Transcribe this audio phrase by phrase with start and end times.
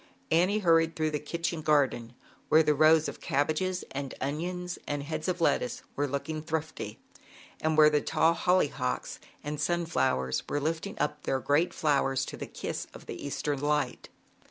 [0.31, 2.13] Annie hurried through the kitchen garden,
[2.49, 6.97] where the rows of cabbages and onions and heads of lettuce were look ing thrifty,
[7.61, 12.47] and where the tall hollyhocks and sunflowers were lifting up their great flowers to the
[12.47, 14.09] kiss of the Eastern liht.